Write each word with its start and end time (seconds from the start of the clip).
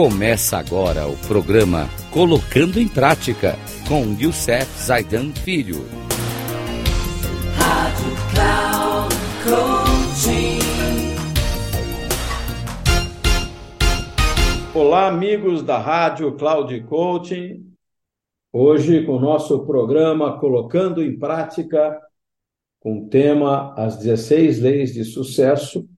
Começa 0.00 0.56
agora 0.56 1.08
o 1.08 1.16
programa 1.26 1.88
Colocando 2.12 2.78
em 2.78 2.86
Prática 2.86 3.56
com 3.88 4.16
Youssef 4.16 4.64
Zaidan 4.80 5.32
Filho. 5.32 5.78
Rádio 7.56 8.12
Cloud 8.30 9.14
Coaching. 9.42 10.60
Olá, 14.72 15.08
amigos 15.08 15.64
da 15.64 15.78
Rádio 15.78 16.36
Cloud 16.36 16.80
Coaching. 16.82 17.68
Hoje, 18.52 19.04
com 19.04 19.16
o 19.16 19.20
nosso 19.20 19.66
programa 19.66 20.38
Colocando 20.38 21.02
em 21.02 21.18
Prática, 21.18 22.00
com 22.78 23.00
o 23.00 23.08
tema 23.08 23.74
As 23.76 23.96
16 23.96 24.60
Leis 24.60 24.94
de 24.94 25.04
Sucesso, 25.04 25.88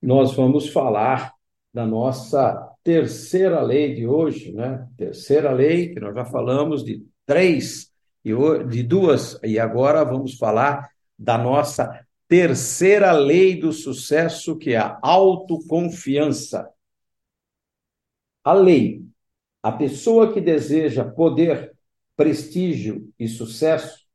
nós 0.00 0.32
vamos 0.32 0.70
falar 0.70 1.34
da 1.74 1.84
nossa 1.84 2.70
terceira 2.84 3.60
lei 3.60 3.96
de 3.96 4.06
hoje, 4.06 4.52
né? 4.52 4.88
Terceira 4.96 5.50
lei, 5.50 5.92
que 5.92 5.98
nós 5.98 6.14
já 6.14 6.24
falamos 6.24 6.84
de 6.84 7.04
três, 7.26 7.92
e 8.24 8.32
de 8.68 8.82
duas, 8.82 9.38
e 9.42 9.58
agora 9.58 10.04
vamos 10.04 10.38
falar 10.38 10.88
da 11.18 11.36
nossa 11.36 12.06
terceira 12.26 13.12
lei 13.12 13.60
do 13.60 13.72
sucesso, 13.72 14.56
que 14.56 14.72
é 14.72 14.78
a 14.78 14.98
autoconfiança. 15.02 16.70
A 18.42 18.52
lei, 18.52 19.04
a 19.62 19.72
pessoa 19.72 20.32
que 20.32 20.40
deseja 20.40 21.04
poder, 21.04 21.74
prestígio 22.16 23.12
e 23.18 23.26
sucesso, 23.26 24.06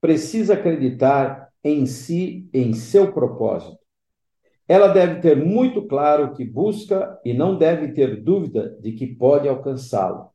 precisa 0.00 0.54
acreditar 0.54 1.48
em 1.62 1.86
si, 1.86 2.48
em 2.52 2.74
seu 2.74 3.12
propósito. 3.12 3.78
Ela 4.68 4.88
deve 4.88 5.22
ter 5.22 5.34
muito 5.34 5.86
claro 5.86 6.26
o 6.26 6.34
que 6.34 6.44
busca 6.44 7.18
e 7.24 7.32
não 7.32 7.56
deve 7.56 7.92
ter 7.92 8.22
dúvida 8.22 8.76
de 8.82 8.92
que 8.92 9.06
pode 9.06 9.48
alcançá-lo. 9.48 10.28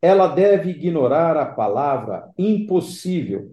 Ela 0.00 0.28
deve 0.28 0.70
ignorar 0.70 1.36
a 1.36 1.44
palavra 1.44 2.30
impossível 2.38 3.52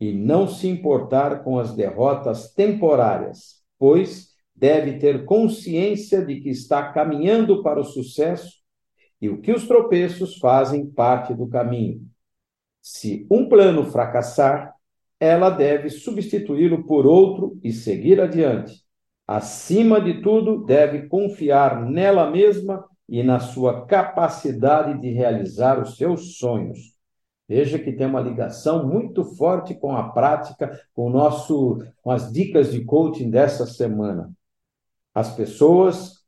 e 0.00 0.10
não 0.10 0.48
se 0.48 0.66
importar 0.68 1.44
com 1.44 1.58
as 1.58 1.74
derrotas 1.74 2.54
temporárias, 2.54 3.62
pois 3.78 4.30
deve 4.54 4.98
ter 4.98 5.26
consciência 5.26 6.24
de 6.24 6.40
que 6.40 6.48
está 6.48 6.90
caminhando 6.90 7.62
para 7.62 7.78
o 7.78 7.84
sucesso 7.84 8.62
e 9.20 9.28
o 9.28 9.40
que 9.40 9.52
os 9.52 9.66
tropeços 9.68 10.38
fazem 10.38 10.86
parte 10.86 11.34
do 11.34 11.46
caminho. 11.46 12.00
Se 12.80 13.26
um 13.30 13.48
plano 13.48 13.84
fracassar, 13.84 14.74
ela 15.20 15.50
deve 15.50 15.90
substituí-lo 15.90 16.84
por 16.84 17.06
outro 17.06 17.58
e 17.62 17.70
seguir 17.70 18.20
adiante 18.20 18.81
acima 19.26 20.00
de 20.00 20.20
tudo, 20.20 20.64
deve 20.64 21.08
confiar 21.08 21.80
nela 21.80 22.30
mesma 22.30 22.84
e 23.08 23.22
na 23.22 23.40
sua 23.40 23.86
capacidade 23.86 25.00
de 25.00 25.10
realizar 25.10 25.80
os 25.80 25.96
seus 25.96 26.38
sonhos. 26.38 26.92
Veja 27.48 27.78
que 27.78 27.92
tem 27.92 28.06
uma 28.06 28.20
ligação 28.20 28.86
muito 28.86 29.24
forte 29.24 29.74
com 29.74 29.94
a 29.94 30.08
prática, 30.10 30.80
com 30.94 31.10
nosso, 31.10 31.78
com 32.00 32.10
as 32.10 32.32
dicas 32.32 32.72
de 32.72 32.84
coaching 32.84 33.30
dessa 33.30 33.66
semana. 33.66 34.30
As 35.14 35.34
pessoas, 35.34 36.24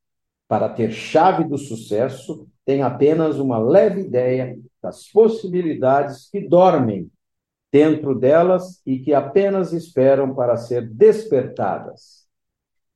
para 0.47 0.69
ter 0.69 0.93
chave 0.93 1.45
do 1.45 1.57
sucesso, 1.57 2.47
têm 2.65 2.83
apenas 2.83 3.39
uma 3.39 3.59
leve 3.59 4.03
ideia 4.03 4.59
das 4.83 5.09
possibilidades 5.09 6.29
que 6.29 6.47
dormem 6.47 7.11
dentro 7.73 8.15
delas 8.15 8.83
e 8.85 8.99
que 8.99 9.15
apenas 9.15 9.73
esperam 9.73 10.35
para 10.35 10.57
ser 10.57 10.87
despertadas 10.87 12.24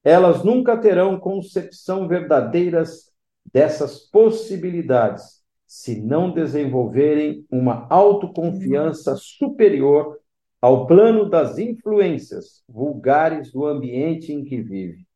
elas 0.08 0.42
nunca 0.42 0.74
terão 0.74 1.20
concepção 1.20 2.08
verdadeiras 2.08 3.12
dessas 3.52 3.98
possibilidades 3.98 5.42
se 5.66 6.00
não 6.00 6.30
desenvolverem 6.30 7.44
uma 7.50 7.86
autoconfiança 7.90 9.16
superior 9.16 10.18
ao 10.62 10.86
plano 10.86 11.28
das 11.28 11.58
influências 11.58 12.64
vulgares 12.66 13.52
do 13.52 13.66
ambiente 13.66 14.32
em 14.32 14.44
que 14.44 14.62
vive. 14.62 15.06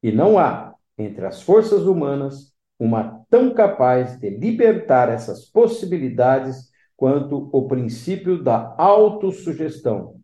E 0.00 0.12
não 0.12 0.38
há, 0.38 0.76
entre 0.96 1.26
as 1.26 1.42
forças 1.42 1.82
humanas, 1.82 2.52
uma 2.78 3.24
tão 3.28 3.52
capaz 3.52 4.16
de 4.16 4.30
libertar 4.30 5.08
essas 5.08 5.44
possibilidades 5.44 6.70
quanto 6.96 7.50
o 7.52 7.66
princípio 7.66 8.40
da 8.40 8.76
autossugestão, 8.78 10.17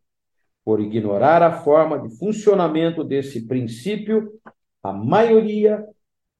por 0.65 0.81
ignorar 0.81 1.43
a 1.43 1.61
forma 1.63 1.99
de 1.99 2.17
funcionamento 2.17 3.05
desse 3.05 3.47
princípio, 3.47 4.33
a 4.83 4.93
maioria 4.93 5.85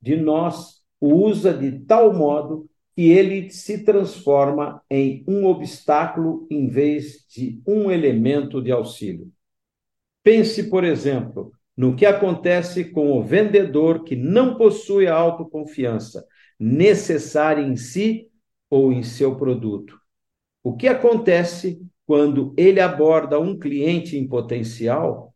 de 0.01 0.17
nós 0.17 0.83
o 1.01 1.13
usa 1.27 1.53
de 1.53 1.81
tal 1.81 2.15
modo 2.15 2.67
que 2.95 3.11
ele 3.11 3.51
se 3.51 3.85
transforma 3.85 4.83
em 4.89 5.23
um 5.29 5.45
obstáculo 5.45 6.47
em 6.51 6.69
vez 6.69 7.27
de 7.29 7.61
um 7.67 7.91
elemento 7.91 8.63
de 8.63 8.73
auxílio. 8.73 9.31
Pense, 10.23 10.71
por 10.71 10.85
exemplo, 10.85 11.53
no 11.77 11.95
que 11.95 12.07
acontece 12.07 12.85
com 12.87 13.19
o 13.19 13.23
vendedor 13.23 14.05
que 14.05 14.17
não 14.17 14.57
possui 14.57 15.07
a 15.07 15.15
autoconfiança 15.15 16.25
necessária 16.59 17.63
em 17.63 17.77
si 17.77 18.31
ou 18.71 18.93
em 18.93 19.03
seu 19.03 19.37
produto. 19.37 19.99
O 20.63 20.75
que 20.75 20.89
acontece 20.89 21.83
quando 22.07 22.55
ele 22.57 22.81
aborda 22.81 23.39
um 23.41 23.59
cliente 23.59 24.17
em 24.17 24.27
potencial, 24.27 25.35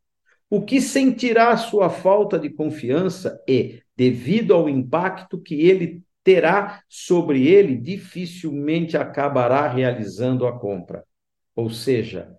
o 0.50 0.62
que 0.62 0.80
sentirá 0.80 1.56
sua 1.56 1.90
falta 1.90 2.38
de 2.38 2.50
confiança 2.50 3.40
e, 3.46 3.82
devido 3.96 4.54
ao 4.54 4.68
impacto 4.68 5.38
que 5.38 5.66
ele 5.68 6.02
terá 6.24 6.82
sobre 6.88 7.46
ele, 7.46 7.76
dificilmente 7.76 8.96
acabará 8.96 9.66
realizando 9.68 10.46
a 10.46 10.58
compra. 10.58 11.04
Ou 11.54 11.70
seja, 11.70 12.30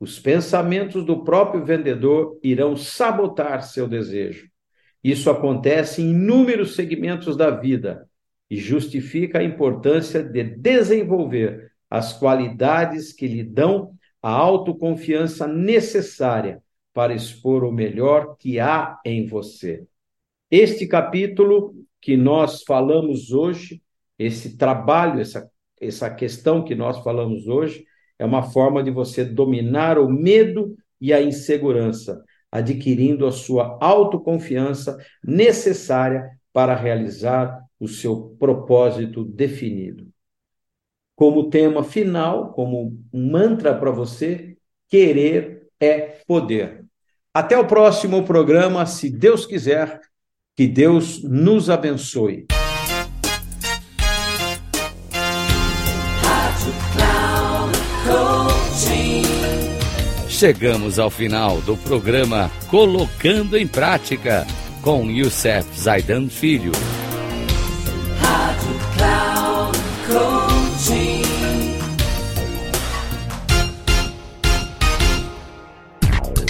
os 0.00 0.18
pensamentos 0.18 1.04
do 1.04 1.24
próprio 1.24 1.64
vendedor 1.64 2.38
irão 2.42 2.76
sabotar 2.76 3.62
seu 3.62 3.88
desejo. 3.88 4.48
Isso 5.02 5.30
acontece 5.30 6.02
em 6.02 6.10
inúmeros 6.10 6.74
segmentos 6.74 7.36
da 7.36 7.50
vida 7.50 8.08
e 8.50 8.56
justifica 8.56 9.38
a 9.38 9.44
importância 9.44 10.22
de 10.22 10.42
desenvolver 10.42 11.72
as 11.90 12.12
qualidades 12.12 13.12
que 13.12 13.26
lhe 13.26 13.42
dão 13.42 13.94
a 14.22 14.30
autoconfiança 14.30 15.46
necessária 15.46 16.62
para 16.92 17.14
expor 17.14 17.64
o 17.64 17.72
melhor 17.72 18.36
que 18.36 18.58
há 18.58 18.98
em 19.04 19.26
você. 19.26 19.86
Este 20.50 20.86
capítulo 20.86 21.74
que 22.00 22.16
nós 22.16 22.62
falamos 22.62 23.32
hoje, 23.32 23.82
esse 24.18 24.56
trabalho, 24.56 25.20
essa, 25.20 25.48
essa 25.80 26.10
questão 26.10 26.64
que 26.64 26.74
nós 26.74 26.98
falamos 26.98 27.46
hoje, 27.46 27.84
é 28.18 28.24
uma 28.24 28.42
forma 28.42 28.82
de 28.82 28.90
você 28.90 29.24
dominar 29.24 29.98
o 29.98 30.10
medo 30.10 30.76
e 31.00 31.12
a 31.12 31.22
insegurança, 31.22 32.24
adquirindo 32.50 33.26
a 33.26 33.32
sua 33.32 33.78
autoconfiança 33.80 34.98
necessária 35.22 36.28
para 36.52 36.74
realizar 36.74 37.62
o 37.78 37.86
seu 37.86 38.34
propósito 38.38 39.24
definido 39.24 40.07
como 41.18 41.50
tema 41.50 41.82
final, 41.82 42.52
como 42.52 42.96
um 43.12 43.30
mantra 43.30 43.74
para 43.74 43.90
você: 43.90 44.56
querer 44.88 45.66
é 45.80 46.20
poder. 46.28 46.84
Até 47.34 47.58
o 47.58 47.66
próximo 47.66 48.22
programa, 48.22 48.86
se 48.86 49.10
Deus 49.10 49.44
quiser. 49.44 50.00
Que 50.56 50.66
Deus 50.66 51.22
nos 51.22 51.70
abençoe. 51.70 52.46
Chegamos 60.28 60.98
ao 60.98 61.10
final 61.10 61.60
do 61.60 61.76
programa 61.76 62.50
Colocando 62.68 63.56
em 63.56 63.68
Prática 63.68 64.44
com 64.82 65.08
Youssef 65.08 65.78
Zaidan 65.78 66.28
Filho. 66.28 66.72